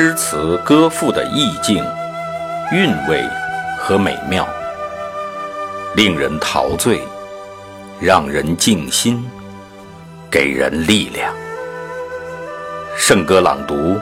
[0.00, 1.84] 诗词歌赋的意境、
[2.70, 3.20] 韵味
[3.76, 4.48] 和美妙，
[5.96, 7.02] 令人陶醉，
[8.00, 9.28] 让人静心，
[10.30, 11.34] 给人力量。
[12.96, 13.98] 圣歌朗读，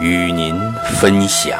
[0.00, 0.58] 与您
[0.98, 1.58] 分享。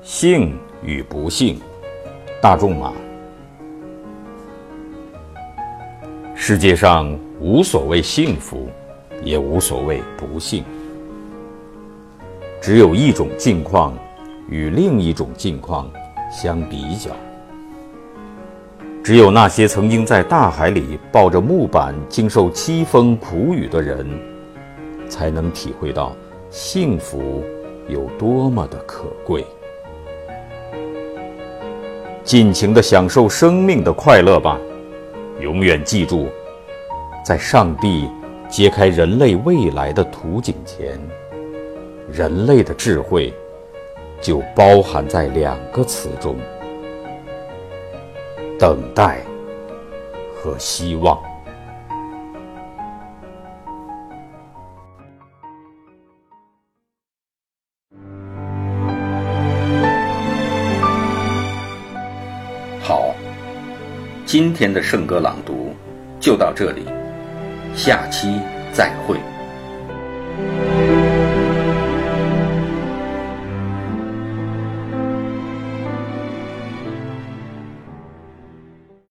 [0.00, 1.60] 幸与不幸，
[2.40, 2.90] 大仲马。
[6.42, 8.66] 世界上无所谓幸福，
[9.22, 10.64] 也无所谓不幸，
[12.62, 13.94] 只有一种境况
[14.48, 15.90] 与另一种境况
[16.32, 17.10] 相比较。
[19.04, 24.08] 只有那些曾经在大海里抱着木板经受凄风苦雨的人，
[25.10, 26.16] 才能体会到
[26.48, 27.44] 幸福
[27.86, 29.44] 有多么的可贵。
[32.24, 34.58] 尽情的享受生命的快乐吧。
[35.40, 36.28] 永远记住，
[37.22, 38.10] 在上帝
[38.48, 40.98] 揭开人类未来的图景前，
[42.10, 43.32] 人类的智慧
[44.20, 46.36] 就包含在两个词中：
[48.58, 49.20] 等待
[50.34, 51.16] 和希望。
[62.82, 63.14] 好。
[64.26, 65.74] 今天的圣歌朗读
[66.20, 66.86] 就到这里，
[67.74, 68.40] 下期
[68.72, 69.16] 再会。